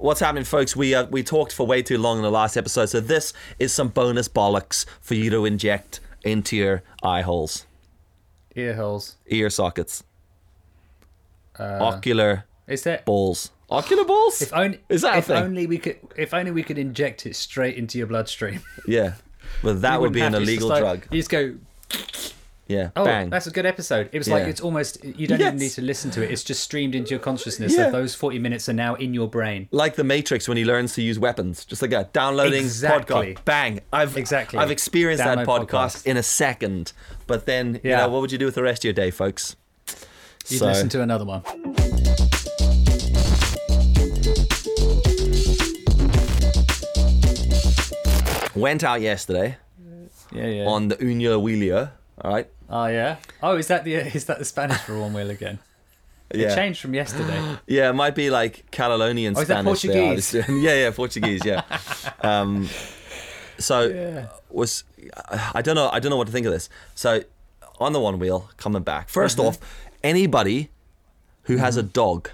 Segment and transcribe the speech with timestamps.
[0.00, 0.76] What's happening, folks?
[0.76, 3.72] We uh, we talked for way too long in the last episode, so this is
[3.72, 7.66] some bonus bollocks for you to inject into your eye holes,
[8.54, 9.16] Ear holes.
[9.26, 10.04] ear sockets,
[11.58, 13.06] Uh, ocular Is that?
[13.06, 14.40] balls, ocular balls.
[14.40, 15.36] If only Is that a if thing?
[15.42, 18.60] only we could if only we could inject it straight into your bloodstream.
[18.86, 19.14] yeah,
[19.64, 21.12] but that would be an wouldn't to- it's illegal like- drug.
[21.12, 21.56] You just go.
[22.68, 23.30] Yeah, Oh, bang.
[23.30, 24.10] that's a good episode.
[24.12, 24.50] It was like Yeah.
[24.50, 25.60] it's almost you don't even Yes.
[25.60, 26.30] need to listen to it.
[26.30, 27.72] It's just streamed into your consciousness.
[27.74, 27.86] Yeah.
[27.86, 29.68] So those forty minutes are now in your brain.
[29.72, 32.12] like the Matrix when he learns to use weapons, just like that.
[32.12, 33.34] Downloading Exactly.
[33.36, 33.80] podcast, bang!
[33.90, 34.58] I've Exactly.
[34.58, 36.06] I've experienced that Download podcast podcast.
[36.06, 36.92] in a second.
[37.26, 38.00] But then, you Yeah.
[38.02, 39.56] know, what would you do with the rest of your day, folks?
[40.48, 41.42] You So- listen to another one.
[48.54, 49.56] Went out yesterday
[50.32, 50.64] Yeah, yeah.
[50.66, 51.92] on the Unia Wheelia.
[52.20, 52.48] All right.
[52.70, 53.16] Oh yeah.
[53.42, 55.58] Oh, is that the is that the Spanish for one wheel again?
[56.34, 56.52] Yeah.
[56.52, 57.56] It changed from yesterday.
[57.66, 59.82] Yeah, it might be like Catalonian Oh, is that Spanish.
[59.82, 60.34] Portuguese?
[60.48, 61.40] yeah, yeah, Portuguese.
[61.44, 61.62] Yeah.
[62.22, 62.68] um,
[63.58, 64.26] so Yeah.
[64.50, 64.84] was
[65.54, 65.88] I don't know.
[65.90, 66.68] I don't know what to think of this.
[66.94, 67.22] So
[67.80, 69.08] on the one wheel coming back.
[69.08, 69.40] 1st Mm-hmm.
[69.46, 69.58] off,
[70.04, 70.70] anybody
[71.44, 72.30] who has a dog.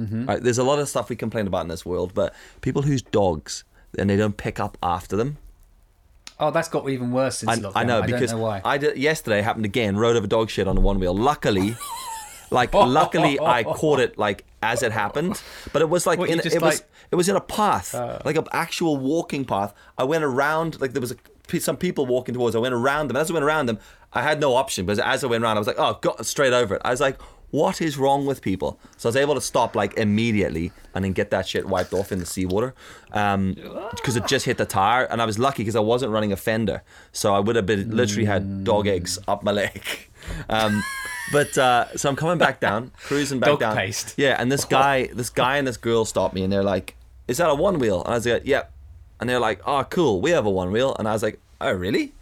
[0.00, 3.02] Right, there's a lot of stuff we complain about in this world, but people whose
[3.02, 3.64] dogs
[3.98, 5.38] and they don't pick up after them.
[6.40, 7.72] Oh, that's got even worse since I, lockdown.
[7.74, 8.60] I know I because don't know why.
[8.64, 9.96] I yesterday happened again.
[9.96, 11.14] Rode over dog shit on the one wheel.
[11.14, 11.76] Luckily,
[12.50, 16.38] like luckily I caught it like as it happened, but it was like What, in
[16.38, 17.08] it was like- Uh.
[17.12, 19.74] it was in a path, like an actual walking path.
[19.96, 22.54] I went around like there was a, some people walking towards.
[22.54, 23.16] I went around them.
[23.16, 23.78] As I went around them,
[24.12, 26.52] I had no option because as I went around, I was like, oh, got straight
[26.52, 26.82] over it.
[26.84, 27.18] I was like.
[27.50, 28.78] What is wrong with people?
[28.98, 32.12] So I was able to stop like immediately and then get that shit wiped off
[32.12, 32.74] in the seawater
[33.06, 35.04] because it just hit the tire.
[35.04, 36.82] And I was lucky because I wasn't running a fender,
[37.12, 39.82] so I would have been literally had dog eggs up my leg.
[40.50, 40.82] Um,
[41.32, 43.76] but uh, so I'm coming back down, cruising back Dog down.
[43.76, 44.14] paste.
[44.18, 46.96] Yeah, and this guy, this guy and this girl stopped me, and they're like,
[47.28, 48.70] "Is that a one wheel?" And I was like, "Yep."
[49.20, 51.72] And they're like, "Oh, cool, we have a one wheel." And I was like, "Oh,
[51.72, 52.12] really?"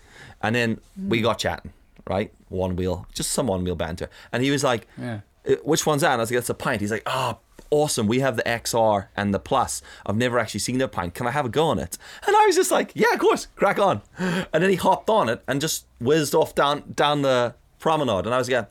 [0.43, 1.73] And then we got chatting,
[2.09, 2.33] right?
[2.49, 4.09] One wheel, just some one wheel banter.
[4.33, 5.21] And he was like, Yeah.
[5.49, 7.39] "Uh, "Which one's that?" And I was like, "It's a pint." He's like, "Oh."
[7.69, 8.07] Awesome!
[8.07, 9.83] We have the XR and the Plus.
[10.07, 11.15] I've never actually seen the pint.
[11.15, 11.99] Can I have a go on it?
[12.25, 14.03] And I was just like, "Yeah, of course, crack on."
[14.53, 18.25] And then he hopped on it and just whizzed off down down the promenade.
[18.25, 18.71] And I was like,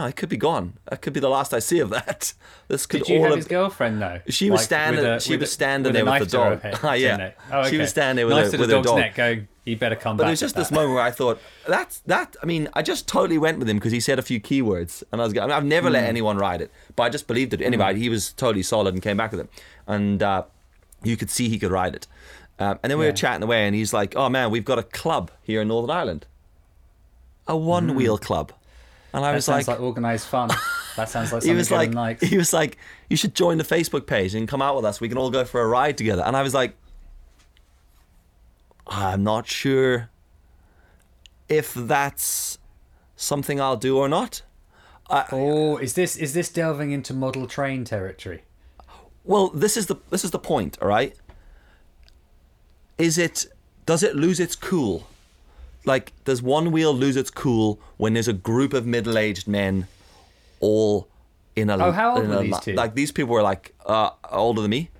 [0.00, 0.74] "Oh, it could be gone.
[0.88, 2.32] That could be the last I see of that."
[2.68, 4.20] This could Did you all have have his girlfriend though?
[4.28, 6.60] she was Like, standing- a- she was standing there with the dog.
[6.82, 7.30] Ah, yeah.
[7.50, 7.78] Oh, She okay.
[7.78, 8.98] was standing there with Knife her- with the her dog.
[8.98, 11.02] neck, going, "You better come But back." But it was just this that." moment where
[11.02, 12.36] I thought, that's that.
[12.42, 15.22] I mean, I just totally went with him because he said a few keywords, and
[15.22, 15.32] I was.
[15.38, 15.94] I mean, I've never Hmm.
[15.94, 17.62] let anyone ride it, but I just believed it.
[17.62, 19.48] Anyway, he was totally solid and came back with it,
[19.86, 20.42] and uh,
[21.02, 22.06] you could see he could ride it.
[22.58, 24.82] Um, and then we were chatting away, and he's like, "Oh man, we've got a
[24.82, 26.26] club here in Northern Ireland,
[27.46, 28.52] a one-wheel club,"
[29.12, 29.30] and I.
[29.30, 30.50] That was sounds like, like, organised fun.
[30.96, 32.26] That sounds like he something was Kevin like, likes.
[32.26, 35.00] he was like, you should join the Facebook page and come out with us.
[35.00, 36.22] We can all go for a ride together.
[36.22, 36.76] And I was like,
[38.86, 40.10] I'm not sure
[41.48, 42.58] if that's
[43.16, 44.42] something I'll do or not.
[45.10, 48.42] Oh, is this is this delving into model train territory?
[49.24, 51.14] Well, this is the this is the point, all right?
[52.98, 53.46] Is it
[53.86, 55.06] does it lose its cool?
[55.84, 59.86] Like does one wheel lose its cool when there's a group of middle-aged men
[60.60, 61.08] all
[61.56, 62.72] in a Oh, how old were these li- two?
[62.74, 64.90] Like these people were like uh older than me.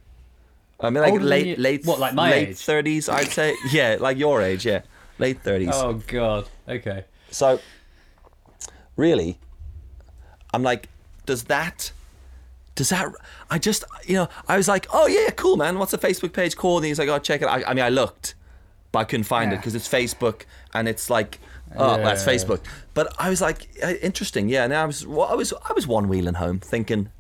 [0.81, 2.57] I mean like Older late you- late what, like my late age?
[2.57, 3.55] 30s I'd say.
[3.73, 4.83] yeah, like your age, yeah.
[5.19, 5.71] Late 30s.
[5.75, 6.49] Oh God.
[6.69, 7.05] Okay.
[7.31, 7.61] So,
[8.97, 9.39] really,
[10.55, 10.89] I'm like,
[11.27, 11.93] does that,
[12.75, 13.13] does that,
[13.51, 15.79] I just, you know, I was like, oh yeah, cool, man.
[15.79, 16.83] What's the Facebook page called?
[16.83, 17.47] And he's like, oh, check it.
[17.47, 18.35] I, I mean, I looked,
[18.93, 20.43] but I couldn't find it because it's Facebook
[20.75, 21.39] and it's like,
[21.77, 22.05] oh, Yeah.
[22.05, 22.61] that's Facebook.
[22.95, 24.65] But I was like, uh, interesting, yeah.
[24.65, 27.11] And I was, well, I was, I was one wheeling home thinking.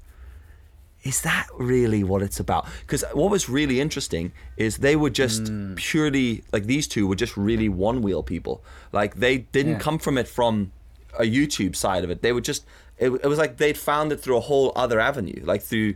[1.04, 2.66] Is that really what it's about?
[2.80, 5.74] Because what was really interesting is they were just Hmm.
[5.74, 8.62] purely like these two were just really one wheel people.
[8.92, 9.78] Like they didn't Yeah.
[9.78, 10.72] come from it from
[11.18, 12.20] a YouTube side of it.
[12.22, 12.64] They were just
[12.98, 15.94] it, it was like they'd found it through a whole other avenue, like through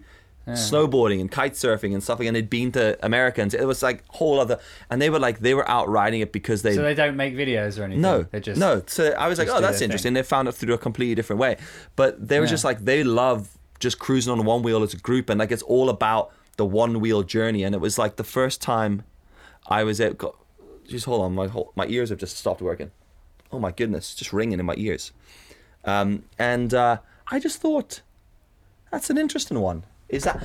[0.49, 3.55] snowboarding and kite surfing and stuff like and they'd been to Americans.
[3.55, 4.59] It was like whole other
[4.91, 7.35] and they were like they were out riding it because they So they don't make
[7.35, 8.03] videos or anything.
[8.03, 8.83] no, They just no.
[8.87, 10.15] So I was like, oh, that's interesting.
[10.15, 11.59] They found it through a completely different way.
[11.97, 12.51] But they were Yeah.
[12.51, 15.63] just like, they love just cruising on one wheel as a group, and like it's
[15.63, 17.63] all about the one wheel journey.
[17.65, 19.03] And it was like the first time
[19.69, 20.21] I was at.
[20.89, 22.91] Just hold on, my whole, my ears have just stopped working.
[23.53, 25.13] Oh my goodness, just ringing in my ears.
[25.85, 26.99] Um, and uh,
[27.31, 28.03] I just thought
[28.91, 29.85] that's an interesting one.
[30.13, 30.45] Is that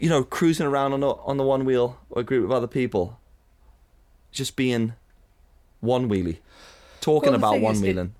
[0.00, 2.66] you know cruising around on the on the one wheel or a group of other
[2.66, 3.20] people,
[4.32, 4.94] just being
[5.80, 6.38] one wheelie,
[7.00, 8.14] talking Well, about one is, wheeling.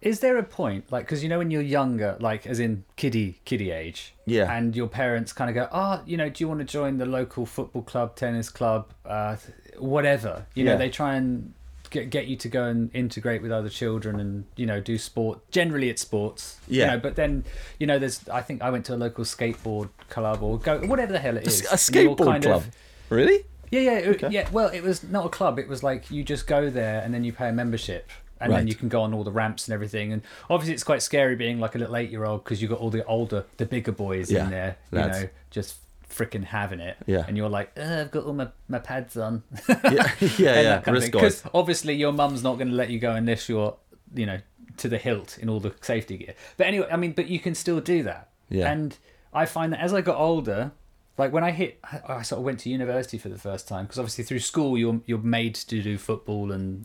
[0.00, 3.38] Is there a point, like, because you know when you're younger, like, as in kiddie,
[3.44, 4.50] kiddie age, Yeah.
[4.50, 7.04] and your parents kind of go, oh, you know, do you want to join the
[7.04, 9.36] local football club, tennis club, uh,
[9.78, 10.46] whatever?
[10.54, 11.52] You know, they try and
[11.90, 15.40] get get you to go and integrate with other children and you know do sport.
[15.50, 16.58] Generally, it's sports.
[16.68, 16.86] You Yeah.
[16.94, 17.44] know, but then
[17.78, 18.28] you know, there's.
[18.28, 21.46] I think I went to a local skateboard club or go whatever the hell it
[21.46, 21.64] is.
[21.66, 22.62] A and skateboard kind club.
[22.62, 22.70] of-
[23.10, 23.44] Really?
[23.70, 24.48] yeah, yeah, it- yeah.
[24.50, 25.58] Well, it was not a club.
[25.58, 28.08] It was like you just go there and then you pay a membership,
[28.40, 30.12] and then you can go on all the ramps and everything.
[30.12, 33.04] And obviously, it's quite scary being like a little eight-year-old because you've got all the
[33.06, 35.20] older, the bigger boys Yeah, in there, you lads.
[35.22, 35.76] know, just
[36.10, 36.96] freaking having it.
[37.06, 37.24] Yeah.
[37.26, 39.42] And you're like, I've got all my, my pads on.
[39.68, 40.78] Yeah, yeah, yeah.
[40.80, 43.76] Because obviously, your mum's not going to let you go unless you're,
[44.14, 44.38] you know,
[44.78, 46.34] to the hilt in all the safety gear.
[46.56, 48.28] But anyway, I mean, but you can still do that.
[48.48, 48.70] Yeah.
[48.70, 48.96] And
[49.32, 50.72] I find that as I got older,
[51.18, 53.98] like when I hit, I sort of went to university for the first time because
[53.98, 56.84] obviously through school you're you're made to do football and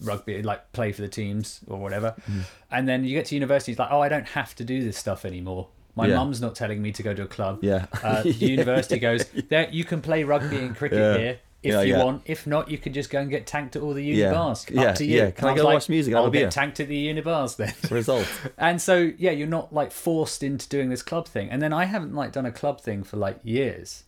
[0.00, 2.42] rugby, like play for the teams or whatever, Mm.
[2.70, 4.96] and then you get to university, it's like, oh, I don't have to do this
[4.96, 5.68] stuff anymore.
[5.94, 6.16] My Yeah.
[6.16, 7.58] mum's not telling me to go to a club.
[7.62, 7.86] Yeah.
[8.02, 11.94] Uh, the university goes, there you can play rugby and cricket here if Yeah, you
[11.96, 12.04] yeah.
[12.04, 12.22] want.
[12.24, 14.32] If not, you can just go and get tanked at all the uni Yeah.
[14.32, 14.64] bars.
[14.70, 15.18] Yeah, Up to you.
[15.18, 15.30] yeah.
[15.32, 17.56] Can I And was go like, watch music I'll get tanked at the uni bars
[17.56, 17.74] then.
[17.90, 18.26] Result.
[18.58, 21.50] And so yeah, you're not like forced into doing this club thing.
[21.50, 24.04] And then I haven't like done a club thing for like years.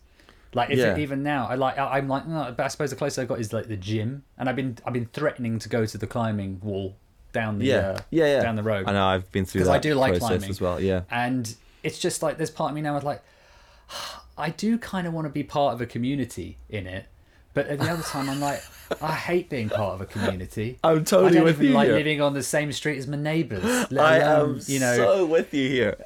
[0.55, 0.97] Like if Yeah.
[0.97, 3.39] even now, I like I- I'm like, oh, but I suppose the closest I got
[3.39, 6.61] is like the gym, and I've been I've been threatening to go to the climbing
[6.63, 6.95] wall
[7.33, 7.75] down the Yeah.
[7.75, 8.41] uh, yeah, yeah.
[8.41, 9.05] down the road I know.
[9.05, 10.49] I've been through 'Cause that I do like climbing.
[10.49, 10.79] as well.
[10.79, 11.01] Yeah.
[11.11, 11.53] and
[11.85, 13.21] it's just like there's part of me now with like
[14.37, 17.05] I do kind of want to be part of a community in it,
[17.53, 18.61] but at the other time I'm like
[19.01, 20.77] I hate being part of a community.
[20.83, 21.95] I'm totally I don't with even you like here.
[21.97, 23.63] living on the same street as my neighbours.
[23.65, 25.97] I alone, am you know, so with you here.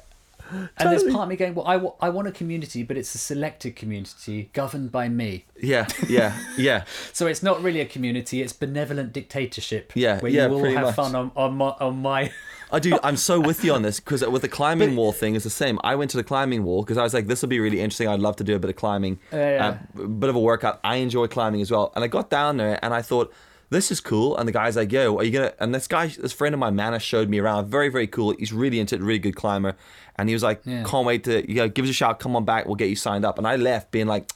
[0.52, 3.14] and there's part of me going, well, I, wa- I want a community, but it's
[3.14, 5.44] a selected community governed by me.
[5.60, 6.84] Yeah, yeah, yeah.
[7.12, 9.92] So it's not really a community; it's benevolent dictatorship.
[9.94, 10.94] Yeah, where yeah, you all have much.
[10.96, 12.32] fun on, on my on my.
[12.72, 12.98] I do.
[13.02, 15.78] I'm so with you on this because with the climbing wall thing, it's the same.
[15.82, 18.08] I went to the climbing wall because I was like, this will be really interesting.
[18.08, 20.80] I'd love to do a bit of climbing, Yeah, uh, a bit of a workout.
[20.84, 21.92] I enjoy climbing as well.
[21.94, 23.32] And I got down there and I thought,
[23.70, 24.36] this is cool.
[24.36, 25.52] And the guy's like, yo, are you gonna?
[25.60, 27.68] And this guy, this friend of mine, Manus, showed me around.
[27.68, 28.34] Very, very cool.
[28.38, 29.76] He's really into it, really good climber.
[30.16, 30.82] And he was like, Yeah.
[30.84, 32.18] can't wait to, you know, give us a shout.
[32.20, 32.66] Come on back.
[32.66, 33.38] We'll get you signed up.
[33.38, 34.30] And I left being like,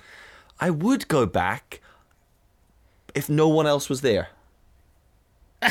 [0.61, 1.81] I would go back
[3.15, 4.29] if no one else was there.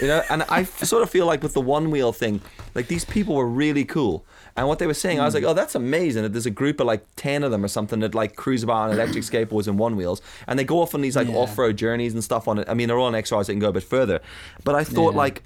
[0.00, 2.40] You know, and I sort of feel like with the one wheel thing,
[2.74, 4.24] like these people were really cool.
[4.56, 6.80] And what they were saying, I was like, oh, that's amazing that there's a group
[6.80, 9.78] of like 10 of them or something that like cruise about on electric skateboards and
[9.78, 10.20] one wheels.
[10.46, 11.34] And they go off on these like Yeah.
[11.36, 12.68] off road journeys and stuff on it.
[12.68, 14.20] I mean, they're all on XRs, they can go a bit further.
[14.64, 15.18] But I thought Yeah.
[15.18, 15.42] like,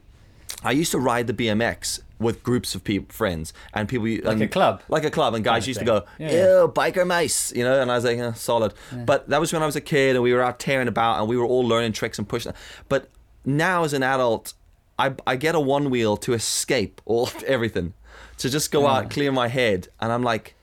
[0.64, 4.42] I used to ride the BMX with groups of people, friends, and people Like and-
[4.42, 4.80] a club?
[4.88, 6.60] like a club, and guys of used to go, Yeah.
[6.62, 9.60] "Ew, biker mice," you know, and I was like, eh, "Solid." But that was when
[9.62, 11.92] I was a kid, and we were out tearing about, and we were all learning
[11.94, 12.52] tricks and pushing.
[12.88, 13.08] But
[13.44, 14.54] now, as an adult,
[14.98, 17.94] I I get a one wheel to escape all everything,
[18.38, 20.54] to just go out, clear my head, and I'm like.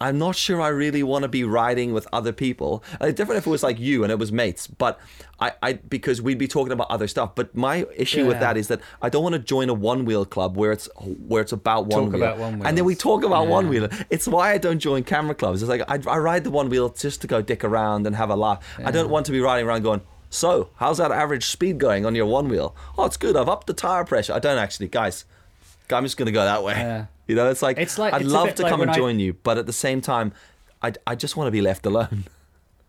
[0.00, 2.82] I'm not sure I really want to be riding with other people.
[3.00, 4.98] Uh, different if it was like you and it was mates, but
[5.38, 7.34] I, I because we'd be talking about other stuff.
[7.36, 8.40] But my issue with Yeah.
[8.40, 10.88] that is that I don't want to join a one wheel club where it's
[11.28, 12.98] where it's about one wheel, about one and then we wheels.
[12.98, 13.88] talk about one wheel.
[14.10, 15.62] It's why I don't join camera clubs.
[15.62, 18.30] It's like I, I ride the one wheel just to go dick around and have
[18.30, 18.66] a laugh.
[18.84, 20.02] I don't want to be riding around going.
[20.34, 22.74] So, how's that average speed going on your one wheel?
[22.98, 23.36] Oh, it's good.
[23.36, 24.32] I've upped the tire pressure.
[24.32, 25.24] I don't actually, guys.
[25.92, 26.74] I'm just gonna go that way.
[26.74, 27.06] Yeah.
[27.26, 29.18] You know, it's like, It's like- I'd it's love to like come and I- join
[29.18, 30.34] you, but at the same time,
[30.82, 32.24] I, I just want to be left alone.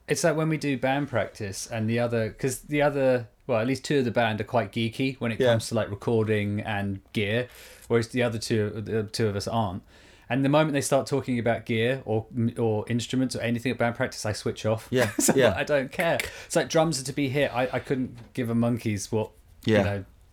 [0.09, 3.65] It's like when we do band practice, and the other because the other well, at
[3.65, 5.51] least two of the band are quite geeky when it Yeah.
[5.51, 7.47] comes to like recording and gear,
[7.87, 9.81] whereas the other two the two of us aren't.
[10.29, 12.25] And the moment they start talking about gear or
[12.57, 14.87] or instruments or anything at band practice, I switch off.
[14.89, 15.53] Yeah, so yeah.
[15.55, 16.17] I don't care.
[16.45, 17.53] It's like drums are to be hit.
[17.53, 19.31] I, I couldn't give a monkey's what
[19.65, 19.77] Yeah.
[19.77, 19.83] you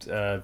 [0.08, 0.40] know uh,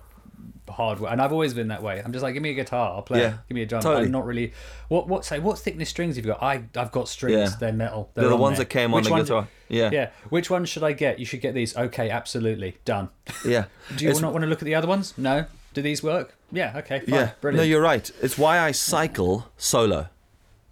[0.72, 2.00] hardware, and I've always been that way.
[2.04, 3.20] I'm just like, give me a guitar, I'll play.
[3.20, 3.80] Yeah, Give me a drum.
[3.82, 4.04] totally.
[4.06, 4.52] I'm not really.
[4.88, 5.38] What what say?
[5.38, 6.42] What thickness strings have you got?
[6.42, 7.36] I I've got strings.
[7.52, 7.56] Yeah.
[7.58, 8.10] They're metal.
[8.14, 8.64] They're the on ones there.
[8.66, 9.48] that came on Which the one- guitar.
[9.70, 9.90] Yeah.
[9.92, 10.10] yeah.
[10.30, 11.18] Which one should I get?
[11.18, 11.76] You should get these.
[11.76, 12.76] Okay, absolutely.
[12.84, 13.08] Done.
[13.44, 13.64] Yeah.
[13.96, 15.12] Do you It's- not want to look at the other ones?
[15.18, 15.46] No.
[15.78, 16.34] Do these work?
[16.50, 16.72] Yeah.
[16.78, 16.98] Okay.
[17.00, 17.14] Fine.
[17.14, 17.30] Yeah.
[17.40, 17.62] Brilliant.
[17.64, 18.10] No, you're right.
[18.20, 20.08] It's why I cycle solo.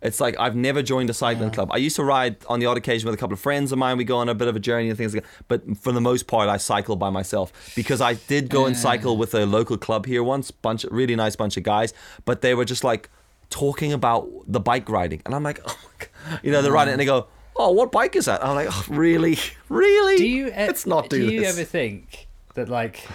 [0.03, 1.71] It's like I've never joined a cycling club.
[1.73, 3.97] I used to ride on the odd occasion with a couple of friends of mine.
[3.97, 5.31] We go on a bit of a journey and things like that.
[5.47, 9.17] But for the most part, I cycle by myself because I did go and cycle
[9.17, 10.51] with a local club here once.
[10.51, 11.95] Bunch, of, really nice bunch of guys.
[12.25, 13.09] But they were just like
[13.49, 16.93] talking about the bike riding, and I'm like, oh my god, you know, they're riding,
[16.93, 18.45] and they go, oh, what bike is that?
[18.45, 20.17] I'm like, oh, really, really?
[20.17, 20.47] do you?
[20.49, 21.57] e- Let's not do, Do you this.
[21.57, 23.07] ever think that like?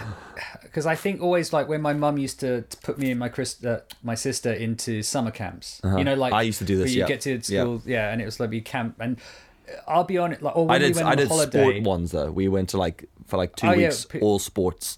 [0.71, 3.27] Because I think always like when my mum used to, to put me and my
[3.27, 5.81] Chris, uh, my sister into summer camps.
[5.83, 6.39] You know, like Uh-huh.
[6.39, 7.07] I used to do this, where You yeah.
[7.07, 7.61] get to Yeah.
[7.63, 8.11] school, yeah.
[8.13, 9.17] and it was like you camp, and
[9.85, 10.41] I'll be on it.
[10.41, 10.95] Like, or when I did.
[10.95, 12.31] we went I on did holiday, sport ones though.
[12.31, 14.97] We went to like for like two Oh, yeah, weeks, p- all sports.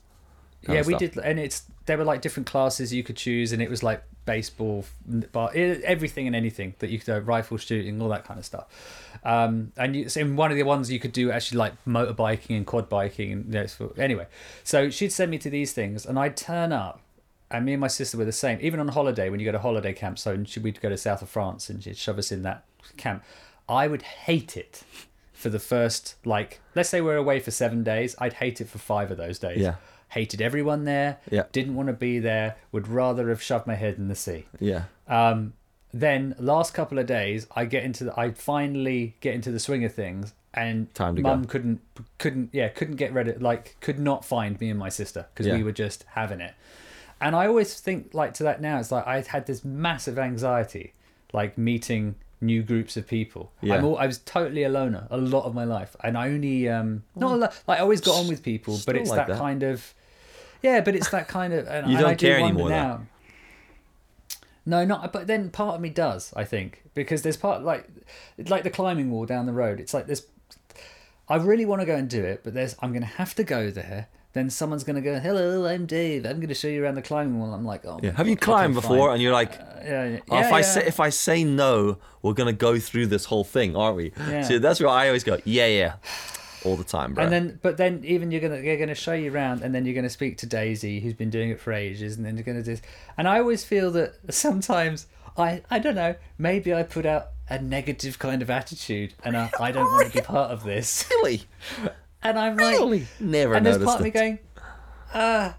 [0.61, 0.99] yeah, we stuff.
[0.99, 4.03] did, and it's there were like different classes you could choose, and it was like
[4.25, 4.85] baseball,
[5.33, 8.65] but everything and anything that you could do, rifle shooting, all that kind of stuff.
[9.25, 12.55] Um, and you, so in one of the ones you could do actually like motorbiking
[12.55, 14.27] and quad biking, and you know, so- anyway.
[14.63, 17.01] So she'd send me to these things, and I'd turn up.
[17.51, 18.57] And me and my sister were the same.
[18.61, 21.29] Even on holiday, when you go to holiday camp, so we'd go to south of
[21.29, 22.63] France, and she'd shove us in that
[22.97, 23.23] camp.
[23.69, 24.83] I would hate it
[25.33, 28.77] for the first like let's say we're away for seven days i'd hate it for
[28.77, 29.75] five of those days Yeah.
[30.13, 31.43] Hated everyone there Yeah.
[31.51, 34.83] didn't want to be there would rather have shoved my head in the sea Yeah.
[35.07, 35.53] um,
[35.93, 39.83] then last couple of days i get into the i finally get into the swing
[39.85, 41.47] of things and Time to mum go.
[41.49, 41.81] couldn't
[42.17, 45.47] couldn't yeah couldn't get rid of like could not find me and my sister because
[45.47, 45.55] Yeah.
[45.57, 46.53] we were just having it
[47.21, 50.93] and i always think like to that now it's like i had this massive anxiety
[51.31, 53.75] like meeting new groups of people Yeah.
[53.75, 56.69] I'm all, i was totally a loner a lot of my life and i only
[56.69, 59.27] um not a lot like i always got on with people but it's like that,
[59.29, 59.39] that.
[59.39, 59.93] kind of
[60.63, 62.75] yeah but it's that kind of and, You don't I do care wonder anymore, though.
[62.75, 63.01] now
[64.65, 65.11] no, not.
[65.11, 66.33] But then part of me does.
[66.35, 67.87] I think because there's part like,
[68.37, 69.79] like the climbing wall down the road.
[69.79, 70.25] It's like this.
[71.27, 72.75] I really want to go and do it, but there's.
[72.81, 74.07] I'm going to have to go there.
[74.33, 76.25] Then someone's going to go, "Hello, I'm Dave.
[76.25, 78.11] I'm going to show you around the climbing wall." I'm like, "Oh, Yeah.
[78.11, 79.07] Have you climbed before?
[79.09, 80.19] fine." And you're like, uh, Yeah, yeah.
[80.29, 83.43] Oh, if Yeah, I say if I say no, we're gonna go through this whole
[83.43, 84.13] thing, aren't we?
[84.17, 84.43] Yeah.
[84.43, 85.39] See, that's where I always go.
[85.43, 85.93] Yeah, yeah,
[86.65, 87.23] all the time, bro.
[87.23, 89.95] And then, but then, even you're gonna they're gonna show you around, and then you're
[89.95, 92.77] gonna speak to Daisy, who's been doing it for ages, and then you're gonna do.
[93.17, 97.61] And I always feel that sometimes I I don't know maybe I put out a
[97.61, 101.43] negative kind of attitude, and I, I don't want to be part of this, really,
[102.23, 104.39] and I'm like, really, never and there's part of me going,
[105.13, 105.53] uh,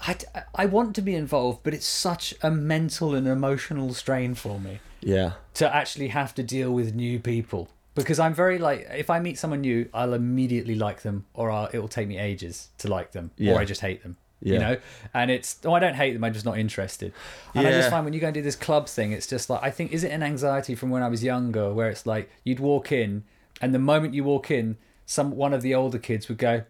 [0.00, 0.16] I,
[0.54, 4.80] I want to be involved, but it's such a mental and emotional strain for me
[5.04, 9.18] yeah, to actually have to deal with new people because I'm very like if I
[9.20, 12.88] meet someone new, I'll immediately like them, or I'll, it will take me ages to
[12.88, 13.54] like them, Yeah.
[13.54, 14.16] or I just hate them.
[14.40, 14.76] You know,
[15.14, 17.14] and it's oh I don't hate them, I'm just not interested.
[17.54, 19.62] And I just find when you go and do this club thing, it's just like
[19.62, 22.60] I think is it an anxiety from when I was younger, where it's like you'd
[22.60, 23.24] walk in,
[23.62, 26.64] and the moment you walk in, some one of the older kids would go,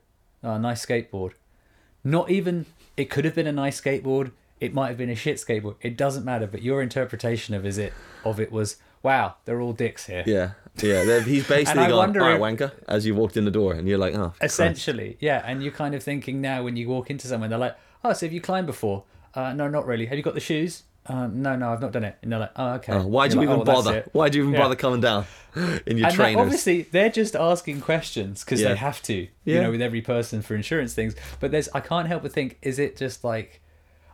[0.44, 1.32] "Oh, nice skateboard."
[2.04, 2.66] Not even
[2.96, 4.30] it could have been a nice skateboard.
[4.60, 5.74] It might have been a shit skateboard.
[5.80, 6.46] It doesn't matter.
[6.46, 7.92] But your interpretation of is it
[8.24, 10.24] of it was wow, they're all dicks here.
[10.26, 11.20] yeah, yeah.
[11.20, 14.14] He's basically gone, all right, wanker, as you walked in the door, and you're like,
[14.14, 14.54] oh, Christ.
[14.54, 15.42] Essentially, yeah.
[15.46, 18.26] And you're kind of thinking now when you walk into someone, they're like, oh, so
[18.26, 19.04] have you climbed before?
[19.34, 20.06] Uh, no, not really.
[20.06, 20.82] Have you got the shoes?
[21.06, 22.16] Uh, no, no, I've not done it.
[22.22, 22.94] And they're like, oh, okay.
[22.94, 24.04] Oh, why do you like, even "Oh, that's bother?
[24.12, 24.60] Why do you even Yeah.
[24.62, 25.26] bother coming down
[25.86, 26.40] in your and trainers?
[26.40, 28.70] obviously they're just asking questions because Yeah.
[28.70, 32.08] they have to you know with every person for insurance things but there's i can't
[32.08, 33.60] help but think is it just like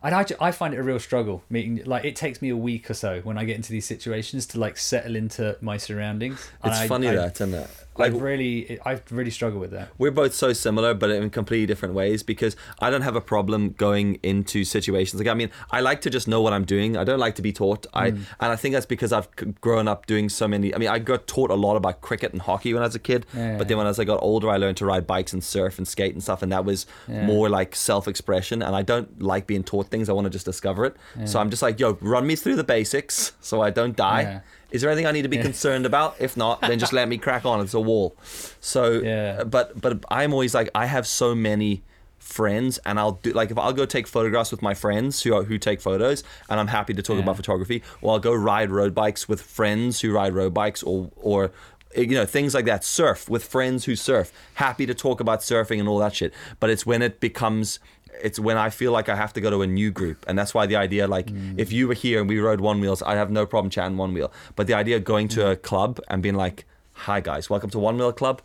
[0.02, 2.90] and I, I find it a real struggle meeting like it takes me a week
[2.90, 6.72] or so when i get into these situations to like settle into my surroundings And
[6.72, 7.70] it's I- funny I, that, isn't it?
[7.96, 11.66] I Like really i really struggle with that we're both so similar, but in completely
[11.66, 12.22] different ways.
[12.22, 15.20] Because I don't have a problem going into situations.
[15.20, 16.96] Like I mean, I like to just know what I'm doing.
[16.96, 17.86] I don't like to be taught.
[17.92, 18.14] I Mm.
[18.42, 19.28] and I think that's because I've
[19.60, 20.72] grown up doing so many.
[20.74, 23.00] I mean, I got taught a lot about cricket and hockey when I was a
[23.10, 23.26] kid.
[23.36, 23.58] Yeah.
[23.58, 25.86] But then when as I got older, I learned to ride bikes and surf and
[25.86, 27.26] skate and stuff, and that was Yeah.
[27.26, 28.62] more like self-expression.
[28.62, 30.08] And I don't like being taught things.
[30.08, 30.96] I want to just discover it.
[31.26, 34.22] So I'm just like, yo, run me through the basics so I don't die.
[34.22, 34.40] Yeah.
[34.70, 36.14] Is there anything I need to be concerned about?
[36.20, 37.60] If not, then just let me crack on.
[37.60, 38.14] It's a wall.
[38.60, 39.44] So, Yeah.
[39.44, 41.82] but but I'm always like I have so many
[42.18, 45.42] friends, and I'll do like if I'll go take photographs with my friends who are,
[45.42, 47.22] who take photos, and I'm happy to talk Yeah.
[47.24, 51.10] about photography, or I'll go ride road bikes with friends who ride road bikes, or
[51.16, 51.50] or
[51.96, 52.84] eh, you know things like that.
[52.84, 54.32] Surf with friends who surf.
[54.54, 56.32] Happy to talk about surfing and all that shit.
[56.60, 57.80] But it's when it becomes
[58.22, 60.52] it's when I feel like I have to go to a new group, and that's
[60.54, 61.54] why the idea, like, Mm.
[61.58, 64.12] if you were here and we rode one wheels, I have no problem chatting one
[64.14, 64.30] wheel.
[64.56, 65.50] But the idea of going to Mm.
[65.52, 66.64] a club and being like,
[67.06, 68.42] "Hi guys, welcome to One Wheel Club.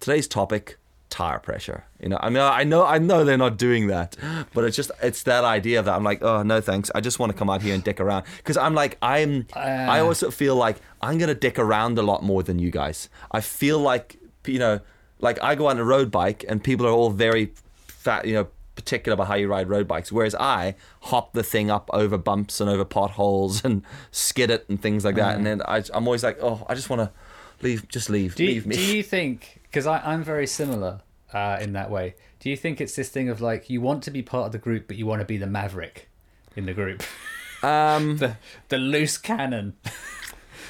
[0.00, 0.78] Today's topic:
[1.08, 4.16] tire pressure." You know, I mean, I know, I know they're not doing that,
[4.54, 6.90] but it's just, it's that idea that I'm like, "Oh no, thanks.
[6.94, 9.98] I just want to come out here and dick around." Because I'm like, I'm, I
[10.00, 10.04] Uh.
[10.04, 13.08] also feel like I'm gonna dick around a lot more than you guys.
[13.32, 14.80] I feel like, you know,
[15.20, 17.52] like I go on a road bike and people are all very
[17.86, 18.46] fat, you know
[18.80, 22.60] particular about how you ride road bikes, whereas I hop the thing up over bumps
[22.60, 25.36] and over potholes and skid it and things like that.
[25.36, 27.10] And then I, I'm always like, oh, I just want to
[27.62, 28.76] leave, just leave, do you, leave me.
[28.76, 31.00] do you think because i'm very similar
[31.32, 32.14] uh, in that way.
[32.40, 34.58] Do you think it's this thing of like you want to be part of the
[34.58, 36.08] group but you want to be the maverick
[36.56, 37.02] in the group?
[37.62, 38.38] Um, the
[38.70, 39.74] the loose cannon.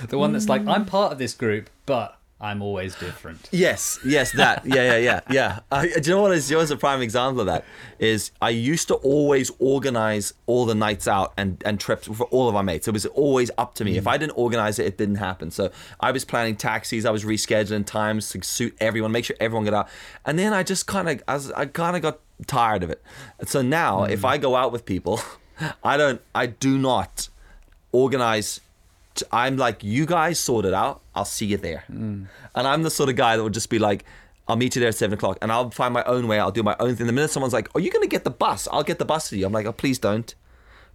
[0.09, 3.49] The one that's like i'm part of this group but I'm always different.
[3.53, 4.65] Yes, yes, that.
[4.65, 5.59] Yeah, yeah, yeah, yeah.
[5.71, 6.51] Uh, do you know what is?
[6.51, 7.67] You know what's a prime example of that?
[7.99, 12.49] Is I used to always organize all the nights out and, and trips for all
[12.49, 12.89] of our mates.
[12.89, 13.99] It was always up to me.
[13.99, 15.51] If I didn't organize it, it didn't happen.
[15.51, 15.71] So
[16.01, 17.05] I was planning taxis.
[17.05, 19.89] I was rescheduling times to suit everyone, make sure everyone got out.
[20.25, 23.03] And then I just kind of, I, I kind of got tired of it.
[23.47, 25.21] So now, if I go out with people,
[25.85, 27.29] I don't, I do not
[27.93, 28.61] organize
[29.33, 31.03] I'm like, you guys sort it out.
[31.15, 31.85] I'll see you there.
[31.91, 32.29] Mm.
[32.55, 34.05] And I'm the sort of guy that would just be like,
[34.51, 36.41] I'll meet you there at seven o'clock, and I'll find my own way.
[36.41, 37.07] I'll do my own thing.
[37.07, 39.29] The minute someone's like, "Are you going to get the bus?" I'll get the bus
[39.29, 39.47] for you.
[39.47, 40.35] I'm like, "Oh, please don't,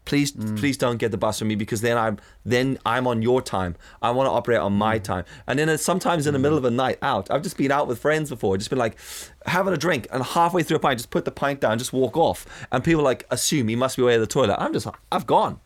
[0.04, 0.58] please, mm.
[0.58, 3.78] please don't get the bus for me because then I'm then I'm on your time.
[4.02, 5.04] I want to operate on my mm.
[5.04, 7.88] time." And then sometimes in the middle of a night out, I've just been out
[7.88, 8.98] with friends before, just been like
[9.46, 12.18] having a drink, and halfway through a pint, just put the pint down, just walk
[12.18, 14.58] off, and people like assume he must be away at the toilet.
[14.60, 15.62] I'm just, I've gone,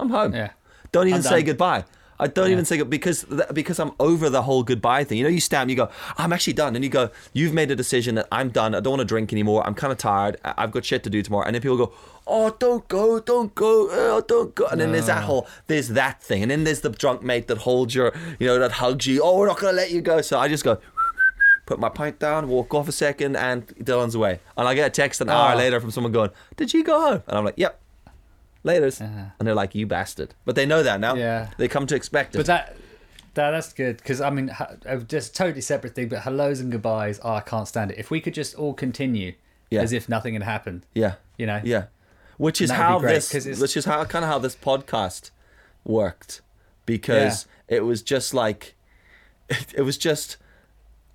[0.00, 0.34] I'm home.
[0.34, 0.50] Yeah.
[0.92, 1.44] Don't even I'm say done.
[1.46, 1.84] goodbye.
[2.20, 2.52] I don't Yeah.
[2.54, 5.18] even say because because I'm over the whole goodbye thing.
[5.18, 7.76] You know, you stamp, you go, I'm actually done, and you go, you've made a
[7.76, 8.74] decision that I'm done.
[8.74, 9.64] I don't want to drink anymore.
[9.64, 10.36] I'm kind of tired.
[10.44, 11.44] I've got shit to do tomorrow.
[11.46, 11.92] And then people go,
[12.26, 14.66] oh, don't go, don't go, oh, don't go.
[14.66, 17.58] And then there's that whole, there's that thing, and then there's the drunk mate that
[17.58, 19.22] holds your, you know, that hugs you.
[19.22, 20.20] Oh, we're not gonna let you go.
[20.20, 20.78] So I just go.
[21.66, 24.40] Put my pint down, walk off a second, and Dylan's away.
[24.56, 25.56] And I get a text an hour Oh.
[25.58, 27.78] later from someone going, "Did you go home?" And I'm like, "Yep."
[28.68, 29.00] Laters.
[29.00, 29.30] Uh-huh.
[29.38, 31.14] And they're like, "You bastard!" But they know that now.
[31.14, 31.50] Yeah.
[31.58, 32.38] They come to expect it.
[32.38, 32.76] But that,
[33.34, 36.08] that that's good because I mean, uh, just totally separate thing.
[36.08, 37.98] But hellos and goodbyes, oh, I can't stand it.
[37.98, 39.34] If we could just all continue
[39.70, 39.80] Yeah.
[39.82, 41.14] as if nothing had happened, Yeah.
[41.36, 41.84] you know, Yeah.
[42.36, 44.54] Which is And that would how great, this which is how kind of how this
[44.54, 45.30] podcast
[45.84, 46.40] worked
[46.86, 48.74] because it was just like
[49.74, 50.36] it, was just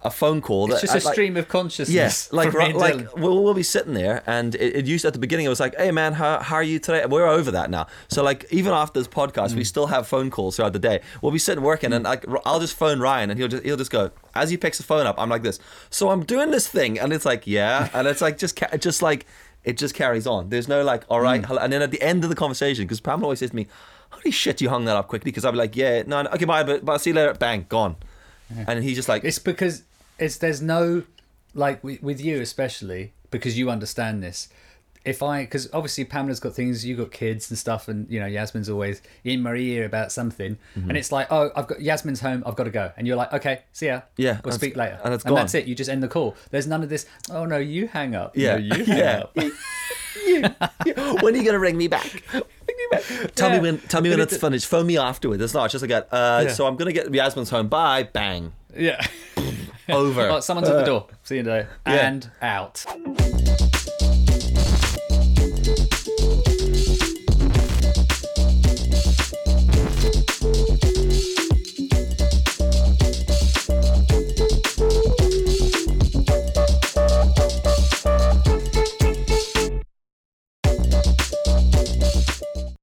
[0.04, 1.90] a phone call it's just a like- stream of consciousness.
[1.90, 4.86] Yes, like from me ri- and like we'll, we'll be sitting there, and it, it
[4.86, 5.46] used at the beginning.
[5.46, 7.88] It was like, "Hey man, how, how are you today?" We're over that now.
[8.10, 9.56] So like even after this podcast, Mm.
[9.56, 11.02] we still have phone calls throughout the day.
[11.22, 13.92] We'll be sitting working, and like I'll just phone Ryan, and he'll just he'll just
[13.92, 15.16] go as he picks the phone up.
[15.18, 15.60] I'm like this.
[15.90, 19.02] So I'm doing this thing, and it's like yeah, and it's like just ca- just
[19.02, 19.26] like
[19.64, 20.50] it just carries on.
[20.50, 21.46] There's no like all right, Mm.
[21.46, 21.60] hello.
[21.62, 23.68] and then at the end of the conversation, because Pamela always says to me,
[24.10, 26.44] "Holy shit, you hung that up quickly," because I'll be like, "Yeah, no, no okay,
[26.46, 27.96] bye, but, but I'll see you later." Bang, gone.
[28.68, 29.82] And he's just like, It's because
[30.20, 31.03] it's there's no
[31.53, 34.50] like with, with you especially because you understand this.
[35.05, 38.25] If I because obviously Pamela's got things, you got kids and stuff, and you know
[38.25, 40.88] Yasmin's always in my ear about something, Mm-hmm.
[40.89, 43.34] and it's like, oh, I've got Yasmin's home, I've got to go, and you're like,
[43.34, 45.36] okay, see ya, Yeah, we'll speak later, and gone.
[45.36, 45.65] that's it.
[45.65, 46.38] You just end the call.
[46.51, 47.06] There's none of this.
[47.30, 48.38] Oh no, you hang up.
[48.38, 49.23] Yeah, no, you hang yeah.
[49.23, 49.36] up.
[51.21, 52.23] when are you gonna ring me back?
[53.36, 53.58] Tell Yeah.
[53.58, 53.80] me when.
[53.80, 54.67] Tell me when it's it- finished.
[54.67, 55.43] Phone me afterwards.
[55.43, 56.08] It's not it's just like.
[56.12, 56.54] Uh, Yeah.
[56.54, 57.67] So I'm gonna get Yasmin's home.
[57.67, 58.04] Bye.
[58.04, 58.54] Bang.
[58.73, 59.06] yeah.
[59.89, 60.30] Over.
[60.30, 61.08] Oh, someone's at the uh, door.
[61.24, 61.69] See you later.
[61.86, 62.08] Yeah.
[62.08, 62.86] And out.